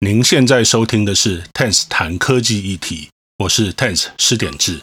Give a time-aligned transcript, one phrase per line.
[0.00, 3.08] 您现在收听的是 Tense 谈科技议题，
[3.38, 4.80] 我是 Tense 施典治。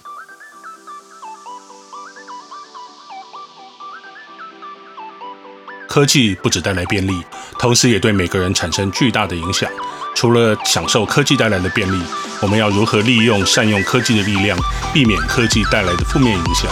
[5.88, 7.24] 科技不只带来便利，
[7.58, 9.72] 同时也对每个人产生巨大的影响。
[10.18, 12.04] 除了享受科技带来的便利，
[12.42, 14.60] 我们要如何利用、善用科技的力量，
[14.94, 16.70] 避免科技带来的负面影响？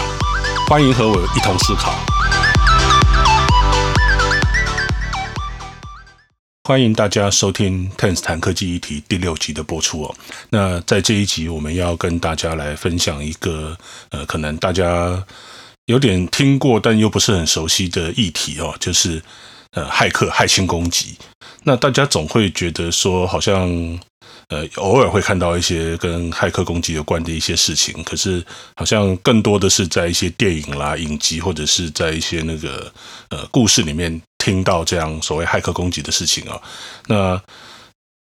[0.67, 1.97] 欢迎和我一同思考。
[6.66, 10.16] 欢迎大家收听《Tens 谈科技议题》第六集的播出哦。
[10.49, 13.77] 那在这一集，我们要跟大家来分享一个
[14.12, 15.21] 呃，可能大家
[15.88, 19.21] 有点听过，但又不是很熟悉的议题哦，就是
[19.73, 21.16] 呃，骇客骇侵攻击。
[21.63, 23.70] 那大家总会觉得说，好像
[24.49, 28.44] 呃，偶尔会看到一些跟骇客攻击有关的一些事情，可是
[28.76, 32.91] 好像更多的是在一些电影啦、影集，或者是在一些那个
[33.30, 34.22] 呃故事里面。
[34.44, 36.62] 听到这样所谓骇客攻击的事情啊，
[37.08, 37.41] 那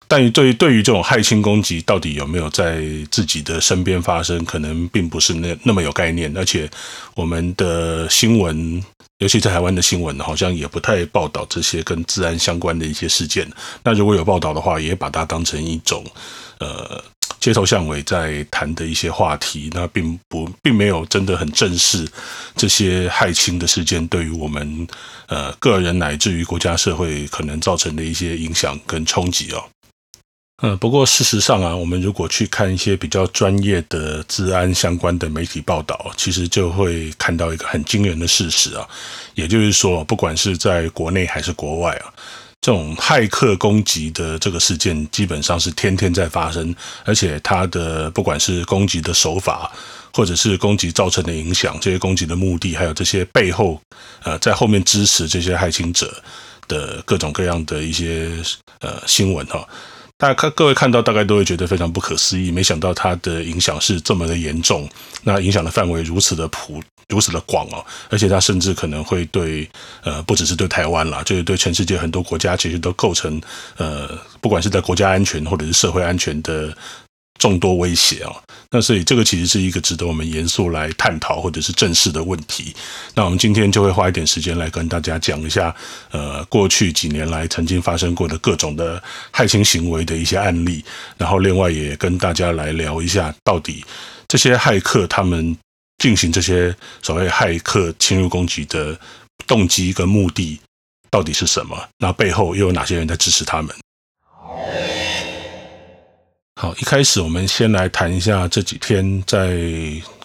[0.09, 6.35] 但于对于对于这种骇侵攻击，到底有没有在自己的身边发生，可能并不是那那么有概念。
[6.35, 6.71] 而且
[7.15, 8.83] 我们的新闻，
[9.19, 13.51] 尤其在台湾的新闻，好像也不太报道这些跟治安相关的一些事件。
[13.83, 16.05] 那如果有报道的话，也把它当成一种
[16.61, 17.03] 呃。
[17.39, 22.05] 街头巷尾在谈的一些话题，那并不并没有真的很正视
[22.57, 24.89] 这些骇侵的事件对于我们
[25.29, 29.63] 呃个人乃至于国家社会可能造成的一些影响跟冲击哦。
[30.63, 38.89] 嗯，不过事实上啊，我们如果去看一些比较专业的治安相关的媒体报道，其实就会看到一个很惊人的事实啊，
[39.35, 42.13] 也就是说，不管是在国内还是国外啊。
[42.63, 49.71] 这种骇客攻击的这个事件，基本上是天天在发生，而且它的不管是攻击的手法，
[50.15, 53.79] 或者是攻击造成的影响，这些攻击的目的，还有这些背后，
[54.25, 56.21] 呃，在后面支持这些骇侵者
[56.67, 58.31] 的各种各样的一些
[58.81, 59.65] 呃新闻哈。
[60.19, 64.89] 大家看，各位看到大概都会觉得非常不可思议，没想到它的影响是这么的严重，
[65.23, 69.69] 那影响的范围如此的普，如此的广哦，而且它甚至可能会对
[70.03, 73.39] 呃，不只是对台湾啦，就是对全世界很多国家，其实都构成
[73.77, 76.75] 呃，不管是在国家安全或者是社会安全的。
[77.39, 78.33] 众多威胁啊，
[78.71, 82.75] 那所以这个其实是一个值得我们严肃来探讨或者是正视的问题。
[83.15, 85.75] 那我们今天就会花一点时间来跟大家讲一下，
[86.11, 89.03] 呃，过去几年来曾经发生过的各种的
[89.33, 90.85] 骇侵行为的一些案例，
[91.17, 93.85] 然后另外也跟大家来聊一下，到底
[94.29, 95.57] 这些骇客他们
[95.99, 98.99] 进行这些所谓骇客侵入攻击的
[99.47, 100.59] 动机跟目的
[101.11, 101.89] 到底是什么？
[101.99, 103.75] 那背后又有哪些人在支持他们？
[106.59, 109.61] 好，一开始我们先来谈一下这几天在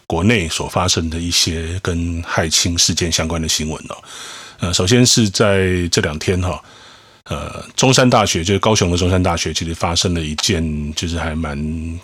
[0.07, 3.97] 国内所发生的一些跟害青事件相关的新闻哦。
[4.59, 6.63] 呃，首先是在这两天哈，
[7.25, 11.99] 呃，中山大学就是高雄的中山大学，其实发生了一件就是还蛮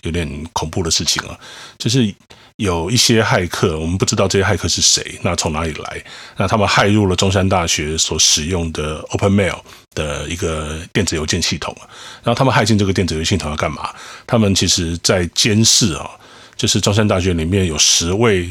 [0.00, 1.38] 有点恐怖的事情啊，
[1.76, 2.14] 就是
[2.56, 6.04] 有一些骇客，我们不知道这些骇客是谁，那从哪里来？
[6.36, 9.60] 那他们骇入了中山大学所使用的 OpenMail。
[9.96, 11.74] 的一个电子邮件系统，
[12.22, 13.88] 然后他们骇进这个电子邮件系统要干嘛？
[14.26, 16.10] 他们其实在监视啊，
[16.54, 18.46] 就是中山大学里面有十位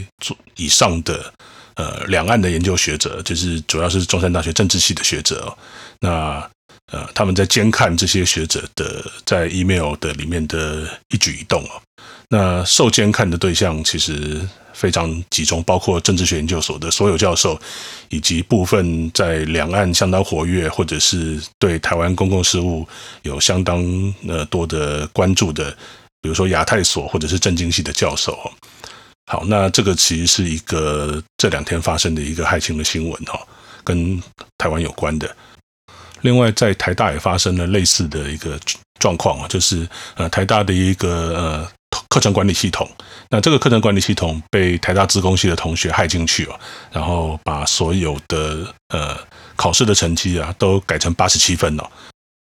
[0.56, 1.32] 以上的
[1.76, 5.56] 呃两岸的研究学者，就是主要是中山大学政治系的学者。
[6.00, 6.44] 那
[6.92, 11.78] 呃，他们在监看这些学者的在 email 的里面的一举一动啊。
[12.30, 14.48] 那受监看的对象其实。
[14.76, 17.58] 非常集中，包括政治学研究所的所有教授，
[18.10, 22.86] 以及部分在两岸相当活跃，或者是对台湾公共事务
[23.22, 23.82] 有相当
[24.28, 25.72] 呃多的关注的，
[26.22, 28.38] 比如说亚太所或者是政经系的教授。
[29.32, 33.40] 好，那这个其实是一个这两天发生的一个骇侵的新闻哈，
[33.82, 34.22] 跟
[34.58, 35.34] 台湾有关的。
[36.20, 38.60] 另外，在台大也发生了类似的一个
[39.00, 41.72] 状况啊，就是呃台大的一个呃。
[42.10, 42.90] 课程管理系统，
[43.30, 46.60] 那这个课程管理系统被台大资工系的同学害进去了，
[46.92, 49.18] 然后把所有的呃
[49.56, 51.90] 考试的成绩啊都改成八十七分了。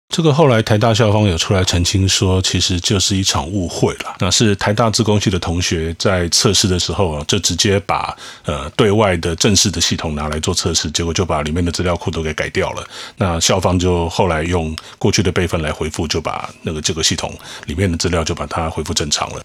[0.08, 4.16] 这个后来台大校方有出来澄清说，其实就是一场误会了。
[4.18, 12.84] 那是台大资工系的同学在测试的时候啊，就直接把呃对外的正式的系统拿来做测试，结果就把里面的资料库都给改掉了。
[13.16, 17.32] 那校方就后来用过去的备份来回复，就把那个这个系统
[17.66, 19.42] 里面的资料就把它恢复正常了。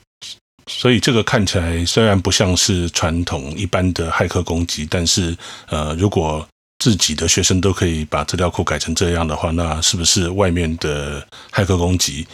[0.68, 5.36] 所以这个看起来虽然不像是传统一般的骇客攻击，但是
[5.68, 6.48] 呃如果
[6.84, 12.28] 自己的学生都可以把资料库改成这样的话，那是不是外面的骇客攻击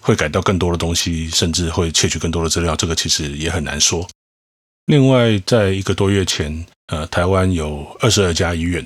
[0.00, 2.74] 会改到更多的东西，甚至会窃取更多的资料？
[2.74, 4.08] 这个其实也很难说。
[4.86, 8.82] 另外，在一个多月前，呃，台湾有二十二家医院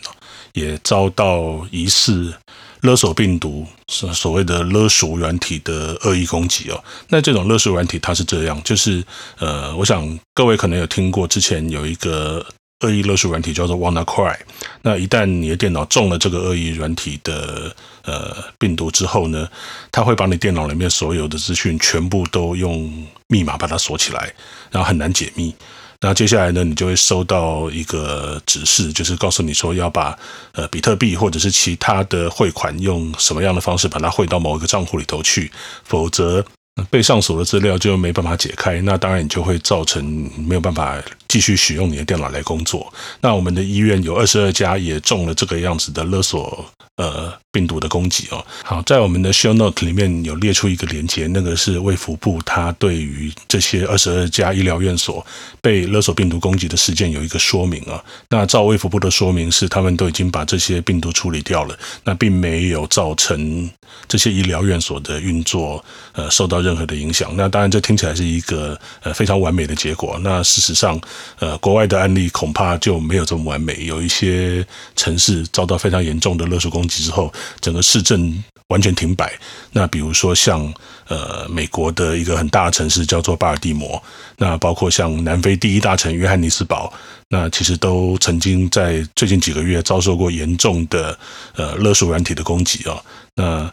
[0.55, 2.35] 也遭到疑似
[2.81, 6.83] 勒索病毒，所所谓的勒索软体的恶意攻击哦。
[7.11, 9.05] 那这种勒索软体它是这样，就是
[9.39, 12.45] 呃，我想各位可能有听过，之前有一个
[12.81, 14.37] 恶意勒索软体叫做 WannaCry。
[14.83, 17.75] 那一旦你的电脑中了这个恶意软体的
[18.05, 19.49] 呃病毒之后呢，
[19.91, 24.33] 它会把你电脑里面所有的资讯全部都用密码把它锁起来，
[24.71, 25.55] 然后很难解密。
[25.99, 30.17] 那接下来呢，你就会收到一个指示，就是告诉你说要把
[30.53, 35.51] 呃比特币或者是其他的汇款用什么样的方式把它汇到某一个账户里头去，
[35.85, 36.45] 否则
[36.91, 38.81] 被上锁的资料就没办法解开。
[38.83, 40.05] 那当然你就会造成
[40.37, 42.93] 没有办法继续使用你的电脑来工作。
[43.21, 46.65] 那我们的医院有二十二家也中了这个样子的勒索。
[46.97, 55.25] 呃，病毒的攻击哦，好，在我们的 show note 里面有列出一个连接，那个是卫福部，它对于这些二十二家医疗院所
[55.61, 58.03] 被勒索病毒攻击的事件有一个说明啊。
[58.31, 63.71] 那照卫福部的说明是，他们都已经把这些病毒处理掉了，那并没有造成
[64.09, 67.33] 这些医疗院所的运作呃受到任何的影响。
[67.37, 70.19] 那当然，这听起来是一个呃非常完美的结果。
[70.23, 71.01] 那事实上，
[71.39, 74.67] 呃，国外的案例恐怕就没有这么完美，有一些
[74.97, 77.05] 城市遭到非常严重的勒索攻击。
[77.05, 79.33] 之后，整个市政完全停摆。
[79.71, 80.75] 那比如说像
[81.07, 84.03] 呃美国的一个很大的城市叫做巴尔的摩，
[84.37, 86.93] 那包括像南非第一大城约翰尼斯堡，
[87.29, 91.17] 那其实都曾经在最近几个月遭受过严重的
[91.55, 92.99] 呃勒索软体的攻击啊、哦。
[93.39, 93.73] 那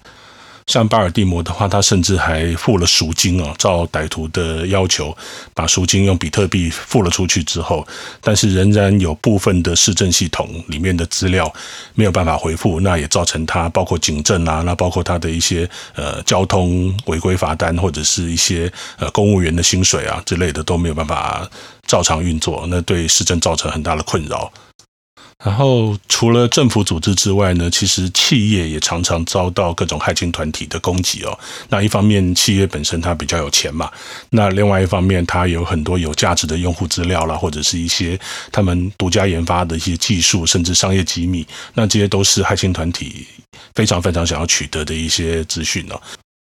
[0.68, 5.16] 像巴尔的摩的话，他甚至还付了赎金啊，照歹徒的要求，
[5.54, 7.86] 把赎金用比特币付了出去之后，
[8.22, 11.54] 但是仍然有部分的市政系统里面的资料
[11.96, 21.48] 没有办法回复，那也造成他包括警政啊，那包括他的一些呃交通违规罚单或者是一些呃公务员的薪水啊之类的都没有办法
[21.86, 24.52] 照常运作，那对市政造成很大的困扰。
[25.44, 31.38] 然后，除了政府组织之外呢，其实企业也常常遭到各种骇客团体的攻击哦。
[31.68, 33.88] 那一方面，企业本身它比较有钱嘛；
[34.30, 38.18] 那另外一方面，它有很多有价值的用户资料啦，或者是一些
[38.54, 41.46] 他们独家研发的一些技术，甚至商业机密。
[41.74, 43.28] 那这些都是骇客团体
[43.76, 46.02] 非常非常想要取得的一些资讯哦。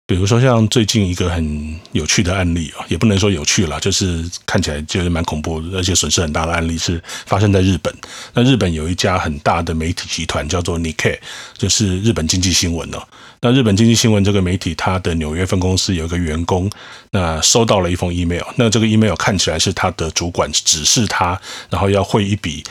[0.07, 7.91] 比如说，像最近一个很有趣的案例啊，也不能说有趣啦，就是看起来就是蛮恐怖，而且损失很大的案例是发生在日本。
[8.35, 11.17] 那日本有一家很大的媒体集团叫做 Nikkei，
[11.57, 13.01] 就是日本经济新闻哦。
[13.41, 16.69] 那日本经济新闻这个媒体，它的纽约分公司有一个员工，
[17.09, 21.41] 那收到了一封 email，那这个 email 看起来是他的主管指示他，
[21.71, 22.63] 然后要汇一笔。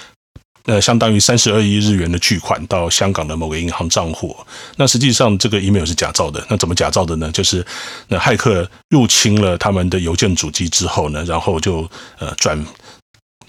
[0.67, 4.35] 呃，相当于三十二亿日元的巨款到香港的某个银行账户。
[4.77, 6.43] 那实际上这个 email 是假造的。
[6.49, 7.31] 那怎么假造的呢？
[7.33, 7.65] 就是
[8.09, 11.89] 那骇客入侵了他们的邮件主机之后呢，然后就
[12.19, 12.65] 呃转，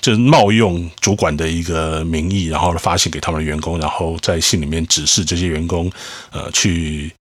[0.01, 5.91] 就冒用主管的一个名义，然后发信给他们的员工，然后在信里面指示这些员工
[6.31, 7.11] 呃去。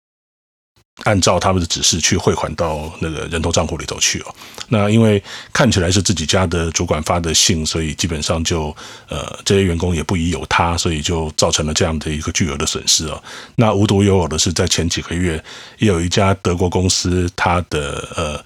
[1.03, 4.33] 按照他们的指示去汇款到那个人头账户里头去哦。
[4.69, 5.21] 那因为
[5.51, 8.75] 看起来是自己家的主管发的信，所以基本上就
[9.09, 13.21] 呃这些员工也不疑有他，所以就造成了这样的一个巨额的损失哦。
[13.55, 15.43] 那无独有偶的是，在前几个月
[15.79, 18.43] 也有一家德国公司，它的呃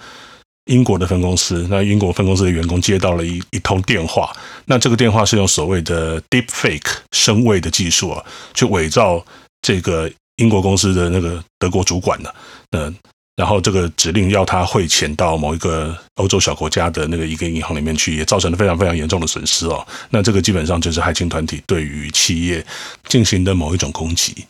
[0.65, 4.35] 英国的分公司，那英国分公司的员工接到了一一通电话，
[4.65, 8.25] 那这个电话是用所谓的 Deep Fake 声位的技术啊，
[8.55, 9.23] 去伪造
[9.61, 10.11] 这个。
[10.39, 12.29] 英国公司的那个德国主管呢，
[12.71, 12.93] 嗯，
[13.35, 19.85] 然后这个指令要他汇钱到某一个欧洲小国家的那个一个银行里面去，也造成了非常非常严重的损失哦。
[20.09, 22.65] 那这个基本上就是骇客团体对于企业
[23.07, 24.45] 进行的某一种攻击。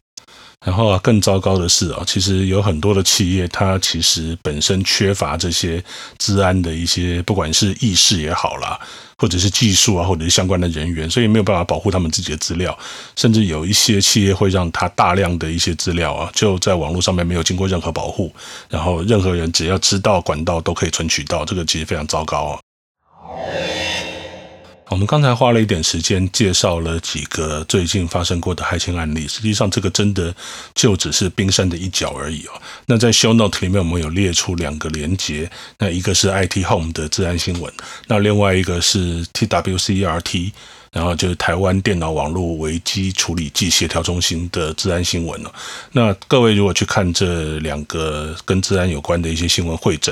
[0.65, 5.81] 然后啊，更糟糕的是啊，其实有很多的企业，它其实本身缺乏这些
[6.17, 8.77] 治安的一些，不管是意识也好啦，
[9.17, 12.77] 或者是技术啊，或者是相关的人员，所以没有办法保护他们自己的资料，
[13.15, 18.29] 甚至有一些企业会让他大量的一些资料啊，就在网络上面没有经过任何保护，
[18.67, 22.59] 然后任何人只要知道管道都可以存取到，这个其实非常糟糕啊。
[24.89, 30.33] 我们刚才花了一点时间介绍了几个最近发生过的骇客案例，实际上这个真的
[30.73, 32.51] 就只是冰山的一角而已哦。
[32.87, 37.71] 那在 Show Note 里面，我们有列出两个连结，那一个是 IT Home 的治安新闻，
[38.07, 40.51] 那另外一个是 TWCERT。
[40.91, 45.53] 然后就是台湾电脑网络危机处理暨协调中心的治安新闻了。
[45.91, 50.11] 那各位如果去看这两个跟治安有关的一些新闻汇整，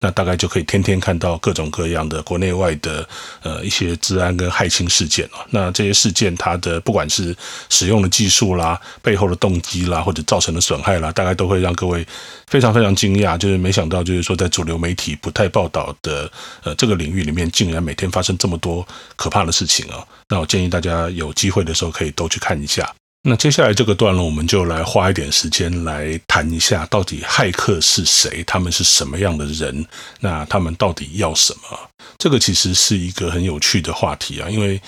[0.00, 3.08] 那大概就可以天天看到各种各样的国内外的
[3.44, 5.44] 呃一些治治安跟害青事件啊。
[5.50, 7.36] 那这些事件它的不管是
[7.68, 12.06] 使用的技术啦、背后的动机啦，或者造成的损害啦，大概都会让各位
[12.46, 13.36] 非常非常惊讶。
[13.36, 16.30] 就是没想到，就是说在主流媒体不太报道的
[16.62, 20.02] 呃这个领域里面，竟然每天发生这么多可怕的事情啊！
[20.28, 22.95] 那我建议大家有机会的时候可以都去看一下。
[23.28, 28.44] 那接下来这个段落，我们就来花一点时间来谈一下，到底骇客是谁？
[28.46, 29.84] 他们是什么样的人？
[30.20, 31.76] 那他们到底要什么？
[32.18, 34.80] 这个其实是一个很有趣的话题啊，因为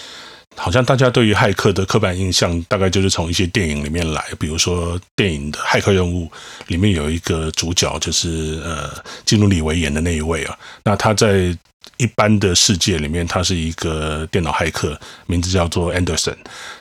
[0.54, 6.26] 好像大家对于骇客的刻板印象，大概就是从一些电影里面来，比如说电影的《骇客任务》
[6.68, 8.88] 里面有一个主角，就是呃，
[9.26, 11.52] 基努李维演的那一位啊，那他在。
[11.96, 16.36] 一般的世界里面，他是一个电脑骇客，名字叫做 Anderson。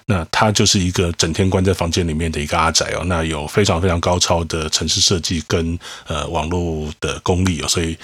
[0.05, 3.03] 那他就是一个整天关在房间里面的一个阿宅哦。
[3.05, 7.97] 那有非常非常高超的城市设计跟呃网络的功力哦，所以。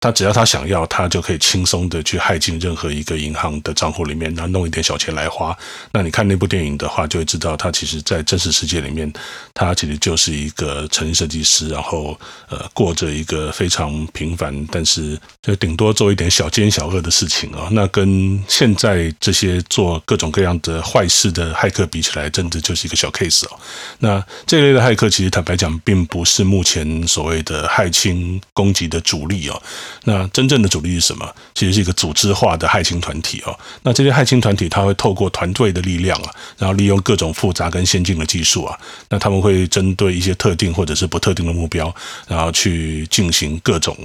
[0.00, 5.54] 他只要他想要，他就可以轻松的去害进任何一个银行的账户里面，然后弄一点小钱来花。
[5.92, 9.12] 那你看那部电影的话，就会知道他其实，在真实世界里面，
[9.52, 17.68] 他其实就是一个城市设计师，然后呃，过着一个非常平凡，但是就顶多做一点小奸小恶的事情啊。
[17.70, 23.60] 那跟现在这些做各种各样的坏事的骇客比起来，真的就是一个小 case 哦。
[23.98, 29.62] 那这类的骇客，其实坦白讲，并不是目前所谓的骇侵攻击的主力哦。
[30.04, 31.34] 那真正的主力是什么？
[31.54, 33.58] 其实是一个组织化的害群团体哦。
[33.82, 38.78] 那这些害群团体，它会透过团队的力量啊，然后利用各种复杂跟先进的技术啊，
[39.08, 41.94] 那他们会针对一些特定或者是不特定的目标，
[42.26, 43.96] 然后去进行各种。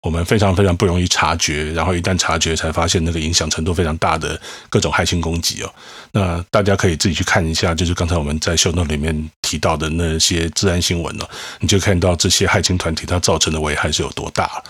[0.00, 5.74] 我们非常非常不容易察觉，然后一旦察觉，才发现那个影响程度非常大的各种害群攻击哦。
[6.12, 14.62] 那大家可以自己去看一下，就是刚才我们在 show note 里面提到的那些治安新闻哦，你就看到这些害群团体它造成的危害是有多大。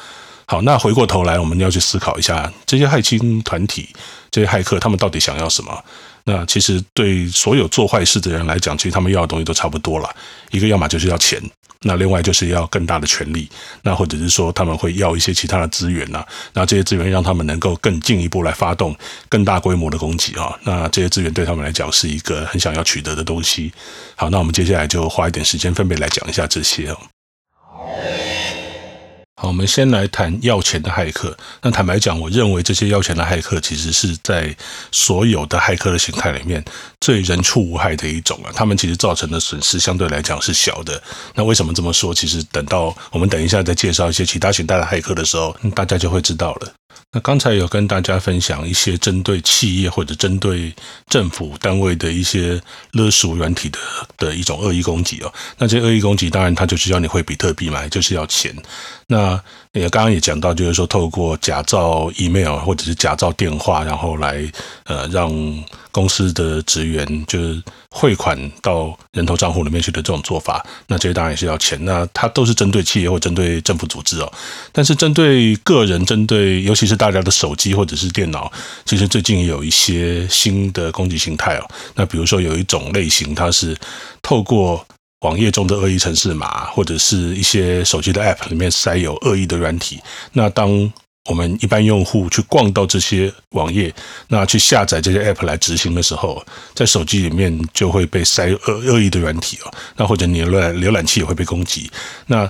[0.50, 3.86] 好，那回过头来，我们要去思考一下这些骇亲团体、
[4.30, 5.84] 这些骇客，他们到底想要什么？
[6.24, 10.08] 那其实对所有做坏事的人来讲，其实他们要的东西都差不多了。
[10.50, 11.38] 一个要么就是要钱，
[11.82, 13.46] 那另外就是要更大的权力，
[13.82, 16.24] 那或者是说他们会要一些其他的资源呐，
[16.54, 18.96] 那这些资源让他们能够更进一步来发动
[19.28, 20.58] 更大规模的攻击啊。
[20.64, 23.70] 那这些资源对他们来讲是一个很想要取得的东西。
[24.16, 26.96] 好，那我们接下来就花一点时间分别来讲一下这些哦。
[29.40, 31.36] 好，我们先来谈要钱的骇客。
[31.62, 34.52] 那坦白讲，我认为这些要钱的骇客其实是在
[34.90, 36.64] 所有的骇客的形态里面
[37.00, 38.50] 最人畜无害的一种啊。
[38.52, 41.00] 他们其实造成的损失相对来讲是小的。
[41.36, 42.12] 那为什么这么说？
[42.12, 46.77] 其实等到我们等一下再介绍一些其他形态的骇客的时候，大家就会知道了。
[47.12, 50.74] 那刚才有跟大家分享一些针对企业或者针对
[51.08, 52.60] 政府单位的一些
[52.92, 53.78] 勒索软体的
[54.16, 55.32] 的一种恶意攻击哦。
[55.56, 58.54] 那这恶意攻击当然它就是要你汇比特币嘛，就是要钱。
[59.06, 64.50] 那也刚刚也讲到，就是说透过假造 email 或者是假造电话，然后来
[64.84, 65.30] 呃让
[65.92, 71.78] 公司的职员就是汇款到人头账户里面去的这种做法，那这些当然也是要钱。
[71.84, 74.32] 那它都是针对企业或针对政府组织哦。
[74.72, 78.50] 但是针对个人，针对尤其是大家的手机或者是电脑，
[78.84, 81.68] 其实最近也有一些新的攻击形态哦。
[81.94, 83.76] 那比如说有一种类型，它是
[84.22, 84.86] 透过
[85.20, 90.00] 网页中的恶意程式码，或者是一些手机的 App 里面塞有恶意的软体。
[90.32, 90.92] 那当
[91.28, 93.92] 我们一般用户去逛到这些网页，
[94.28, 99.74] 那去下载这些 App 来执行的时候，在手机里面就会被塞恶恶意的软体哦。
[99.96, 101.90] 那或者你的浏浏览器也会被攻击。
[102.26, 102.48] 那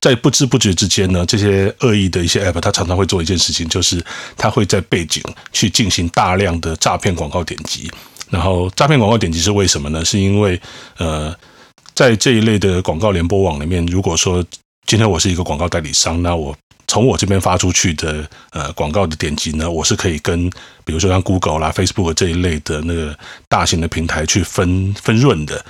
[0.00, 4.04] 在不知不觉之间呢，这些恶意的一些 App，它常常会做一件事情，就是
[4.36, 5.22] 它会在背景
[5.52, 7.88] 去进行大量的诈骗广告点击。
[8.28, 10.04] 然后诈骗广告点击是为什么呢？
[10.04, 10.60] 是因为
[10.96, 11.32] 呃。
[11.98, 14.40] 在这一类的广告联播网里面，如果说
[14.86, 20.48] 今天我是一个广告代理商，那我从我这边发出去的呃广告的点击呢，我是可以跟
[20.84, 25.60] 比如说像 Google 啦、Facebook 这一类的那个大型的平台去分分润的。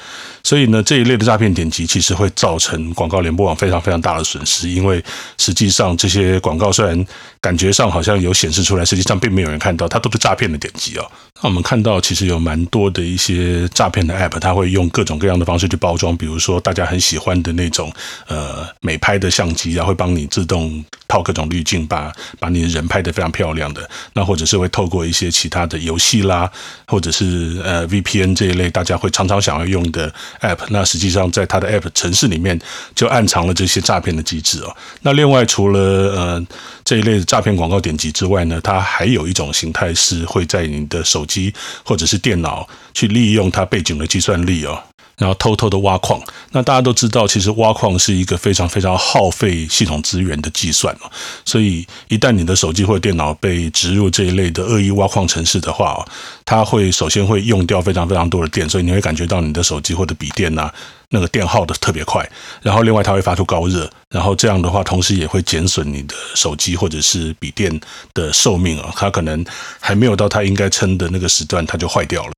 [0.45, 5.03] 所以呢，这一类的诈骗点击其实会造成广告联播网非常非常大的损失，因为
[5.39, 7.07] 实际上这些广告虽然
[7.41, 11.11] 感觉上好像有显示出来，实际上并没有人看到，它都是诈骗的点击哦。
[11.41, 17.93] 那我们看到其实有蛮多的一些诈骗的 App，它会用各种各样的方式去包装，比如说大家很喜欢的那种
[18.27, 23.89] 呃美拍的相机啊，会帮你自动套各种滤镜，把把你的人拍得非常漂亮的。
[24.15, 26.51] 那或者是会透过一些其他的游戏啦，
[26.87, 30.13] 或者是呃 VPN 这一类，大家会常常想要用的。
[30.41, 32.59] App，那实际上在它的 App 城市里面
[32.95, 34.77] 就暗藏了这些诈骗的机制哦。
[35.03, 36.47] 那另外除了呃
[36.85, 41.55] 这一类的诈骗广告点击之外呢，它还有一种形态是会在你的手机
[41.85, 44.83] 或者是电脑去利用它背景的计算力哦。
[45.19, 51.11] 然后偷偷的挖矿，那大家都知道，其实挖矿是一个非常非常耗费系统资源的计算哦。
[51.45, 56.07] 所以一旦你的手机或者电脑被植入这一类的恶意挖矿程式的话哦，
[56.45, 60.73] 它会首先会用掉非常非常多的电，所以你会感觉到你的手机或者笔电呐，
[61.11, 62.29] 那个电耗的特别快。
[62.63, 67.81] 然后另外它会发出高热，然后这样的话，同时也会减损你的手机或者是笔电
[68.15, 69.45] 的寿命啊，它可能
[69.81, 72.33] 还没有到它应该撑的那个时段，它就坏掉了。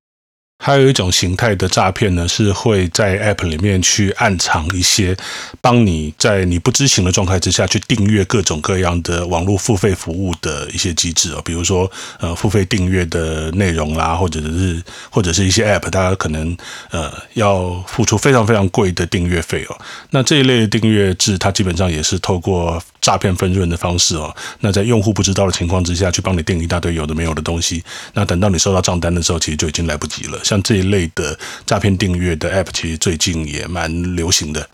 [0.63, 5.17] 还有一种形态的诈骗呢，是会在 App 里面去暗藏一些，
[5.59, 16.55] 帮你在你不知情的状态之下去订阅各种各样的网络付费服务的一些机制哦，比如说呃付费订阅的内容啦，或者是或者是一些 App，大家可能
[16.91, 19.75] 呃要付出非常非常贵的订阅费哦。
[20.11, 30.39] 那这一类的订阅制，它基本上也是透过诈骗分润的方式哦，那在用户不知道的情况之下去帮你订一大堆有的没有的东西，那等到你收到账单的时候，其实就已经来不及了。
[30.43, 34.69] 像这一类的诈骗订阅的 App，其实最近也蛮流行的。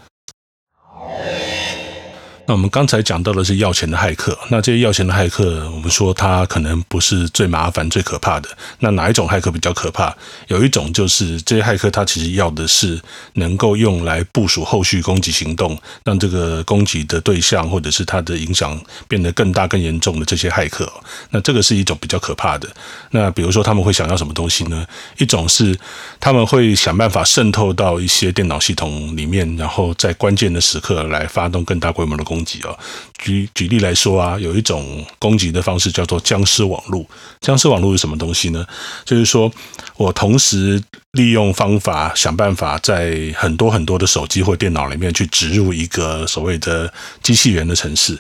[2.48, 8.48] 那我们刚才讲到的是要钱的骇客，那这些要钱的骇客，我们说他可能不是最麻烦、最可怕的。
[8.80, 10.16] 那哪一种骇客比较可怕？
[10.48, 12.98] 有一种就是这些骇客他其实要的是
[13.34, 20.89] 能够用来部署后续攻击行动，让这个攻击的对象或者是他的影响变得更大、更严重的这些骇客。
[21.32, 22.70] 那这个是一种比较可怕的。
[23.12, 24.88] 那比如说他们会想要什么东西呢？
[25.18, 25.77] 一种是
[26.18, 32.37] 他们会想办法渗透到一些电脑系统里面，然后在关键的时刻来发动更大规模的攻。
[32.38, 32.77] 攻击哦，
[33.17, 37.03] 举举例来说啊，有一种攻击的方式叫做僵尸网络。
[37.41, 38.63] 僵尸网络是什么东西呢？
[39.03, 39.51] 就是说
[39.96, 40.82] 我同时
[41.13, 48.15] 利用方法想办法在很多很多的手机或电脑里面去植入一个所谓的机器人的城市。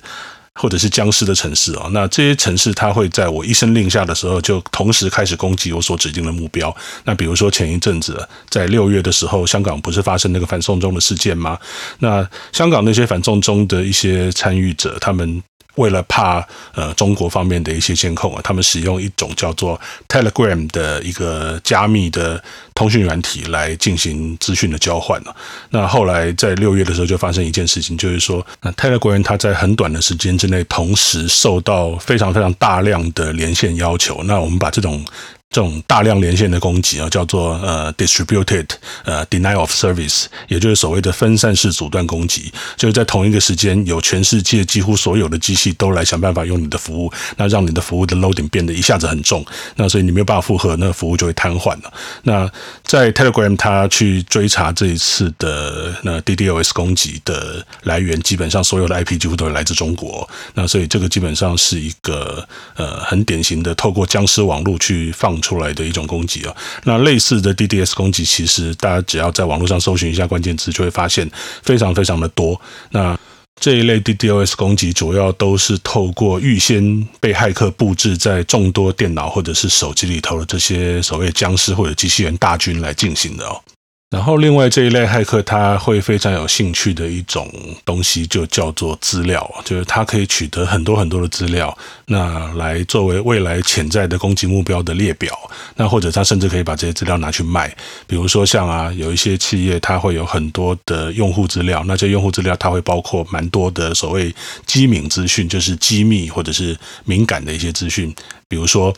[0.57, 6.75] 或者是僵尸的城市哦，那这些城市它会在我一声令下的时候，就同时开始攻击我所指定的目标。
[7.05, 11.57] 那比如说前一阵子在六月的时候，香港不是发生那个反送中的事件吗？
[11.99, 15.43] 那香港那些反送中的一些参与者，他们。
[15.77, 22.43] 为了怕呃中国方面的一些监控啊，他们使用一种叫做 Telegram 的一个加密的
[22.75, 25.21] 通讯软体来进行资讯的交换。
[25.69, 34.21] 那后来在六月的时候就发生一件事情，就是说，那 Telegram 它在很短的时间之内，同时受到非常非常大量的连线要求。
[34.23, 35.03] 那我们把这种。
[35.49, 38.67] 这种大量连线的攻击啊，叫做呃 distributed
[39.05, 49.43] 呃 denial of service，也就是所谓的分散式阻断攻击，就是在同一个时间，有全世界几乎所有的机器都来想办法用你的服务，那让你的服务的 loading 变得一下子很重，
[49.77, 51.93] 那所以你没有办法负荷，那服务就会瘫痪了。
[52.23, 52.47] 那
[52.87, 65.37] 在 Telegram 它去追查这一次的那 DDoS 攻击的来源，基本上所有的 IP 几乎都是来自中国，那所以这个基本上是一个呃很典型的透过僵尸网络去放。
[65.39, 71.29] 出来的一种攻击啊，那类似的 DDoS 攻击，其实大家只要在网络上搜寻一下关键词，就会发现
[71.61, 72.59] 非常非常的多。
[72.89, 73.17] 那
[73.59, 83.61] 这一类 DDoS 攻击，主要都是透过预先被骇客布置在众多电脑或者是手机里头的这些所谓僵尸或者机器人大军来进行的哦。
[84.09, 87.51] 然后，另外这一类骇客他会非常有兴趣的一种
[87.83, 95.37] 东西，就叫做资料，就是他可以取得很多很多的资料，那来作为未来潜在的攻击目标的列表。
[95.75, 97.67] 那或者他甚至可以把这些资料拿去卖，
[98.07, 104.33] 比如说像啊，有一些企业它会有很多的用户资料，那这用户资料它会包括蛮多的所谓
[104.65, 108.15] 机敏资讯，就是机密或者是敏感的一些资讯，
[108.47, 108.95] 比如说。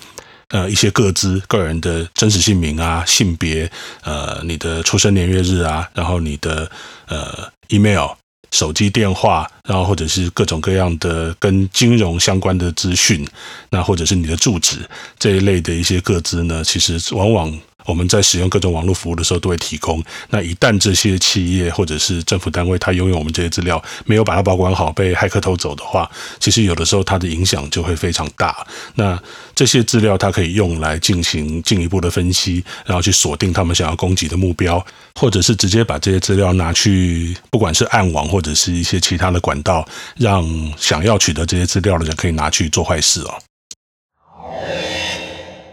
[0.49, 3.71] 呃，一些个资、个人的真实姓名啊、性别、
[4.03, 6.69] 呃，你的出生年月日啊，然后你的
[7.07, 8.07] 呃 email、
[8.51, 13.27] 手机电话，然后或者是各种各样的跟金融相关的资讯，
[13.69, 14.77] 那或者是你的住址
[15.17, 17.59] 这一类的一些个资呢，其实往往。
[17.86, 20.04] 我们在使用各种网络服务的时候都会提供。
[20.30, 28.65] 那一旦这些企业或者是政府单位，它拥有我们这些资料，没有把它保管好，被骇客偷走的话，其实有的时候它的影响就会非常大。
[28.96, 29.20] 那
[29.56, 39.88] 这些资料它可以用来进行进一步的分析，然后去锁定他们想要攻击的目标，或者是直接把这些资料拿去，不管是暗网或者是一些其他的管道，
[40.18, 40.46] 让
[40.78, 43.34] 想要取得这些资料的人可以拿去做坏事哦。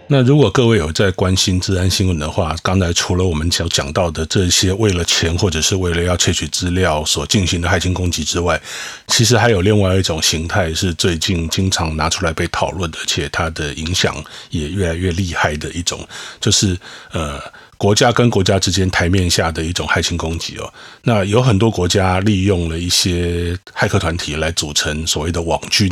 [0.09, 8.61] 那如果各位有在关心治安新闻的话，刚才除了我们所讲到的这些为了钱或者是为了要窃取资料所进行的骇客攻击之外，
[9.09, 14.14] 其实还有另外一种形态是最近经常拿出来被讨论的，而且它的影响
[14.51, 16.07] 也越来越厉害的一种，
[16.40, 16.79] 就是
[17.11, 17.40] 呃。
[17.78, 25.88] 国家跟国家之间台面下的一种骇客攻击哦，那有很多国家利用了一些骇客团体来组成所谓的网军，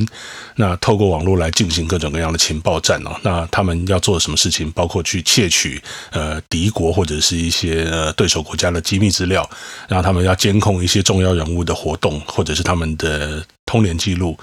[0.56, 4.70] 那透过网络来进行各种各样的情报战哦，那他们要做什么事情？
[4.72, 9.48] 包括去窃取呃敌国或者是一些呃对手国家的机密资料，
[9.86, 14.38] 然后他们要监控一些重要人物的活动或者是他们的通联记录，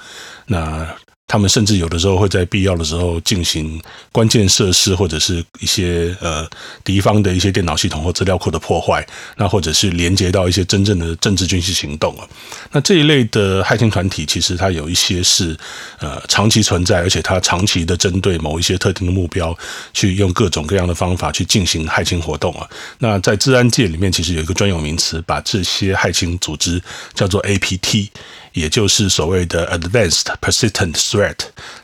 [0.46, 0.88] 那。
[1.32, 6.46] 他们甚至有的时候会在必要的时候进行关键设施或者是一些呃
[6.84, 12.28] 敌方的一些电脑系统或资料库的破坏，那或者是连接到一些真正的政治军事行动啊。
[12.74, 15.58] 那这一类的骇客团体，其实它有一些是
[16.00, 19.58] 呃长期存在，而且它长期的针对某一些特定的目标，
[19.94, 22.68] 去用各种各样的方法去进行骇客活动啊。
[23.00, 28.10] 那在治安界里面，其实有一个专有名词，把这些骇客组织叫做 APT。
[28.54, 31.38] 也就是所谓的 Advanced Persistent Threat，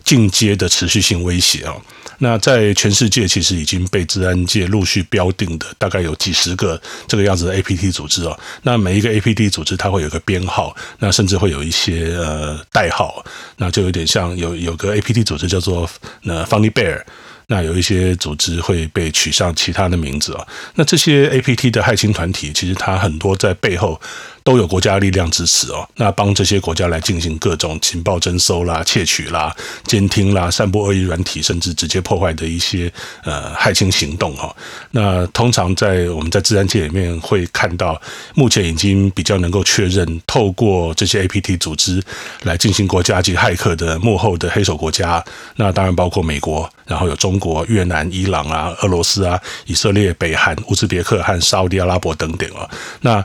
[0.03, 1.75] 进阶的持续性威胁啊。
[2.19, 8.35] 那在全世界其实已经被治安界陆续标定的大概有几十个这个样子的 APT 组织哦。
[8.63, 13.23] 那每一个 APT 组织它会有个编号，那甚至会有一些呃代号，
[13.57, 15.87] 那就有点像有有个 APT 组织叫做
[16.23, 17.03] 那 Funny Bear。
[17.49, 20.45] 那有一些组织会被取上其他的名字啊。
[20.75, 24.01] 那这些 APT 的骇客团体，其实它很多在背后
[24.47, 25.85] 都有国家力量支持哦。
[25.95, 32.91] 那帮这些国家来进行各种情报征收啦、窃取啦、监听啦、散布恶意软体，甚至直接破坏的一些
[33.23, 34.55] 呃骇客行动哈。
[34.91, 37.99] 那通常在我们在治安界里面会看到，
[38.35, 42.01] 目前已经比较能够确认，透过这些 APT 组织
[42.43, 45.23] 来进行国家级骇客的幕后的黑手国家，
[45.55, 47.37] 那当然包括美国，然后有中。
[47.37, 52.67] 国、越南、伊朗啊、俄罗斯啊、以色列、北韩、乌兹别克和沙乌地阿拉伯等等啊，
[53.01, 53.23] 那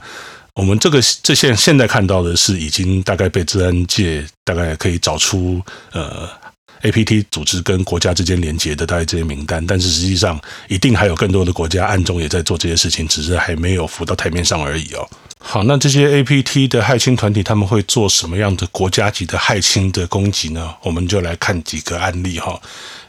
[0.55, 5.63] 我们这个这些现在看到的是已经大概被治安界大概可以找出
[5.93, 6.29] 呃
[6.83, 10.39] APT 组织跟国家之间连接的大概这些名单，但是实际上
[10.69, 15.09] 一定还有更多的国家暗中也在做这些事情，只是还没有浮到台面上而已哦。
[15.39, 20.75] 好，那这些 APT 的骇客团体他们会做什么样的国家级的骇客的攻击呢？
[20.83, 22.61] 我们就来看几个案例哈。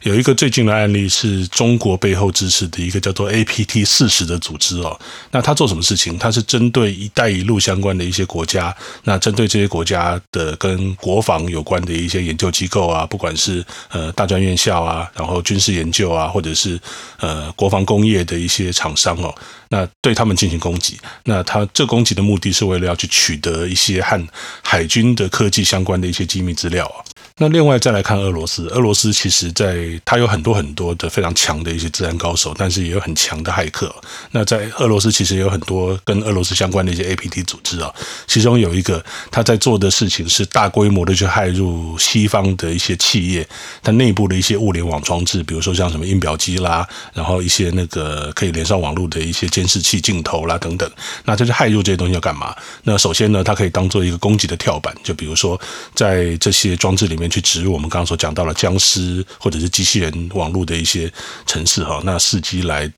[0.04, 5.00] 有一个最近的案例是中国背后支持的一个叫做 APT 四十的组织哦。
[5.32, 6.18] 那他做什么事情？
[6.18, 16.78] 他是针对“一带一路”相关的一些国家，那针对这些国家的跟国防有关的一些研究机构啊，不管是呃大专院校啊，然后军事研究啊，或者是
[17.20, 19.34] 呃国防工业的一些厂商哦，
[19.70, 21.00] 那对他们进行攻击。
[21.24, 24.22] 那他这攻击的目的是为了要去取得一些和
[24.62, 27.00] 海军的科技相关的一些机密资料啊。
[27.38, 33.94] 那另外再来看俄罗斯，俄罗斯其实在它有很多很多的非常强的一些治安高手，但是也有很强的骇客。
[34.32, 37.92] 那在俄罗斯其实也有很多跟俄罗斯相关的一些 APT 组织啊，
[38.28, 43.48] 其中有一个他在做的事情是大规模的去骇入西方的一些企业，
[43.82, 50.88] 它内部的一些物联网装置，比如说像什么印表机啦，然后一些那个可以连上网络的一些监视器镜头啦等等。
[51.26, 52.56] 那这是骇入这些东西要干嘛？
[52.84, 55.60] 那首先呢，它可以当做一个攻击的跳板，就比如说
[55.96, 57.23] 在这些装置里面。
[57.30, 61.12] 去植入我们刚刚所讲到的僵尸或者是机器人网络的一些
[61.46, 62.92] 程式哈，那伺机来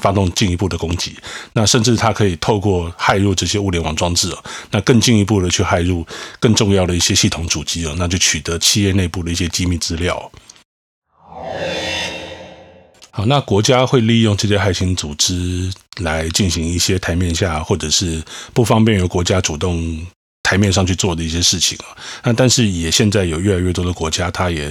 [0.00, 1.16] 发动进一步的攻击，
[1.52, 6.06] 那甚至它可以透过骇入这些物联网装置哦，那更进一步的去骇入
[6.40, 10.30] 更重要的一些系统主机哦，那就取得企业内部的一些机密资料。
[13.10, 18.22] 好，那国家会利用这些骇客组织来进行一些台面下或者是
[18.54, 20.06] 不方便由国家主动。
[20.52, 24.70] 台面上去做的一些事情啊，那但是也现在有越来越多的国家，它也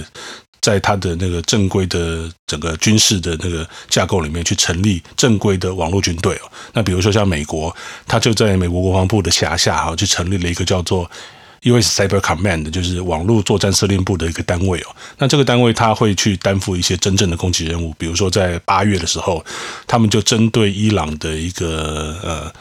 [0.60, 6.46] 在它的那个正规的整个军事的那个架构里面去成立正规的网络军队哦。
[6.72, 7.74] 那比如说像美国，
[8.06, 11.10] 它就在美国国防部的辖下哈，去成立了一个叫做
[11.62, 14.94] US Cyber Command，就是网络作战司令部的一个单位哦。
[15.18, 19.44] 那这个单位它会去担负一些真正的攻击任务，比如说在八月的时候，
[19.88, 22.52] 他们就针对伊朗的一个呃。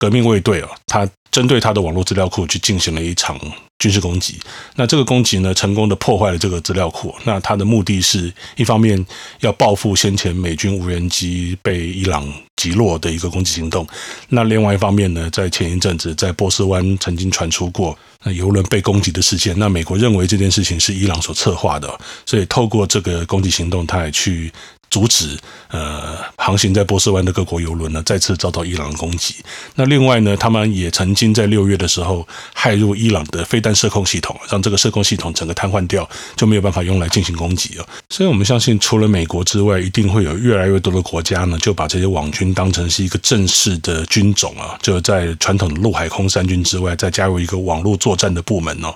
[0.00, 3.38] 革命卫队哦，他针对他的网络资料库去进行了一场
[3.78, 4.40] 军事攻击。
[4.74, 7.14] 那这个攻击呢，成功的破坏了这个资料库。
[7.24, 9.04] 那他的目的是一方面
[9.40, 13.86] 要报复先前美军无人机被伊朗击落的一个攻击行动。
[14.30, 19.56] 那另外一方面呢，在前一阵子在波斯湾曾经传出过那油轮被攻击的事件。
[19.58, 24.50] 那美国认为这件事情是伊朗所策划的，所以透过这个攻击行动，他也去。
[24.90, 29.36] 阻止呃航行在波斯湾的各国游轮呢再次遭到伊朗的攻击。
[29.76, 37.86] 那另外呢，他们也曾经在六月的时候骇入伊朗的飞弹射控系统，让这个射控系统整个瘫痪掉，就没有办法用来进行攻击了。
[38.08, 48.94] 所以我们相信，除了美国之外，一定会有越来越多的国家呢，就把这些网军当成是一个正式的军种啊，就在传统的陆海空三军之外，再加入一个网络作战的部门哦。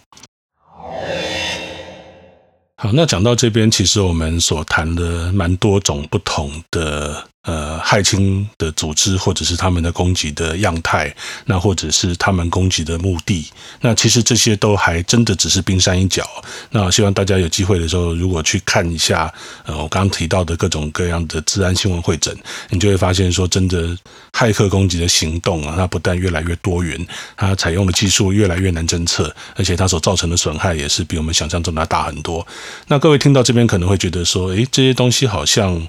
[2.85, 13.47] 好，那讲到这边，其实我们所谈的蛮多种不同的呃，骇青的组织，或者是他们的攻击的样态，那或者是他们攻击的目的，
[13.83, 16.27] 那其实这些都还真的只是冰山一角。
[16.71, 19.31] 那希望大家有机会的时候，如果去看一下，
[19.67, 22.35] 呃，我刚刚提到的各种各样的治安新闻会诊，
[22.71, 23.95] 你就会发现说，真的
[24.33, 32.47] 骇客攻击的行动啊，它不但越来越多元，它采用的技术越来越难侦测，而且它所造成的损害也是比我们想象中的大很多。
[32.89, 35.87] 那各位听到这边可能会觉得说，诶，这些东西好像。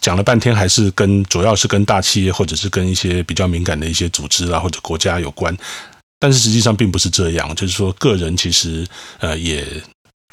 [0.00, 5.56] 讲了半天，还是跟主要是跟大企业或者是跟一些比较敏感的一些组织啊或者国家有关，
[6.18, 8.86] 但是实际上并不是这样，就是说个人其实
[9.18, 9.66] 呃也。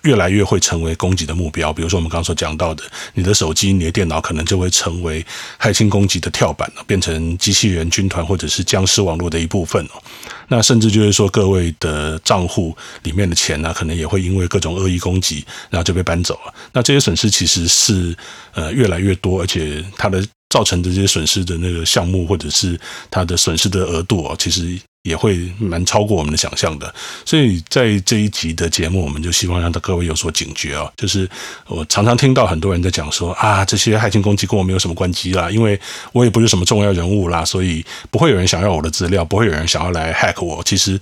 [0.06, 2.84] 越来越会成为攻击的目标，比如说我们刚刚所讲到的，
[3.16, 5.26] 你的手机、你的电脑可能就会成为
[5.60, 10.02] 骇侵攻击的跳板，变成机器人军团或者是僵尸网络的一部分哦。
[10.48, 16.54] 那甚至就是说，各位的账户里面的钱呢，可能也会因为各种恶意攻击，然后就被搬走了。
[16.72, 18.16] 那这些损失其实是
[18.54, 24.80] 呃越来越多，而且它的造成的这些损失的那个项目或者是它的损失的额度哦，其实。
[25.06, 26.92] 也会蛮超过我们的想象的，
[27.24, 30.92] 所以在这一集的节目，我们就希望让各位有所警觉啊。
[30.98, 31.30] 就是
[31.68, 35.80] 我常常听到很多人在讲说啊，这些害群攻击跟我没有什么关系啦，因为
[36.12, 40.64] 我也不是什么重要人物啦，所以不会有人想要我的资料，不会有人想要来 hack 我。
[40.64, 41.00] 其实。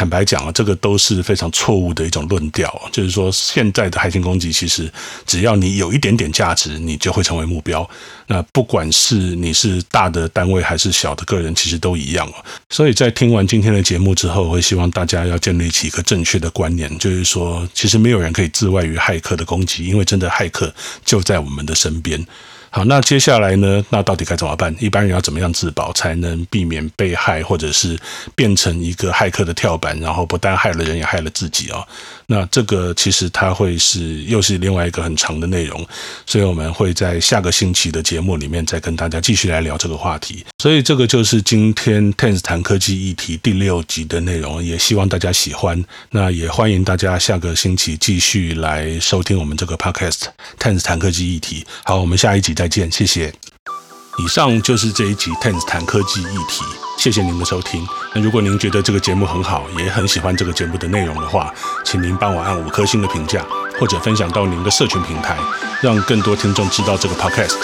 [0.00, 2.74] 坦白讲啊，这个都是非常错误的一种论调。
[2.90, 4.90] 就是说，现在的骇客攻击，其实
[5.26, 7.86] 只要你有一点点价值，你就会成为目标。
[8.26, 12.26] 那不管是你是大的单位还是小的个人，其实都一样。
[12.70, 22.26] 所以在听完今天的节目之后，我会希望大家要建立起一个正确的观念，就是说，其实没有人可以自外于骇客的攻击，因为真的骇客就在我们的身边。
[22.72, 23.84] 好，那接下来呢？
[23.90, 24.72] 那到底该怎么办？
[24.78, 27.98] 一般人要怎么样自保，才能避免被害，或者是
[28.36, 31.84] 变成一个骇客的跳板，然后不但害了人，也害了自己啊？
[32.26, 35.84] 那这个其实它会是又是另外一个很长的内容，
[36.24, 40.46] 所以我们会在下个星期的节目里面再跟大家继续来聊这个话题。
[40.62, 45.84] 所以这个就是今天 Ten's 谈科技议题第六集的内容，也希望大家喜欢。
[46.10, 51.66] 那也欢迎大家下个星期继续来收听我们这个 Podcast Ten's 谈科技议题。
[51.82, 53.32] 好，我们下一集再见，谢谢。
[54.18, 56.62] 以上就是这一集 Ten's 谈科技议题，
[56.98, 57.88] 谢谢您的收听。
[58.14, 61.50] 那如果您觉得这个节目很好，也很喜欢这个节目的内容的话，
[61.86, 63.42] 请您帮我按五颗星的评价，
[63.78, 65.38] 或者分享到您的社群平台，
[65.80, 67.56] 让更多听众知道这个 Podcast。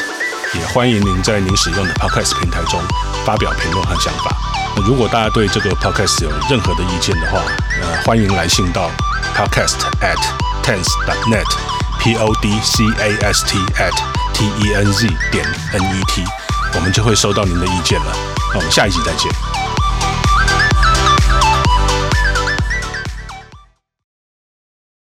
[0.55, 2.81] 也欢迎您在您使用的 Podcast 平台中
[3.27, 4.35] 发表评论和想法。
[4.75, 7.43] 那如果大家对这个 Podcast 有任何的意见的话，
[7.83, 8.91] 呃，欢迎来信到
[9.37, 10.17] Podcast at
[10.65, 11.76] tens.net
[12.15, 13.93] podcast at
[14.33, 15.01] tenz
[15.33, 16.25] 点 net
[16.77, 18.13] 我们就会收到您的意见了。
[18.53, 19.56] 那我们下一集再见。